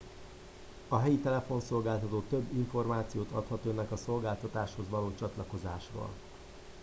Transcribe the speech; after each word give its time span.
a 0.87 0.97
helyi 0.97 1.17
telefonszolgáltató 1.19 2.23
több 2.29 2.53
információt 2.55 3.31
adhat 3.31 3.65
önnek 3.65 3.91
a 3.91 3.95
szolgáltatáshoz 3.97 4.85
való 4.89 5.15
csatlakozásról 5.15 6.09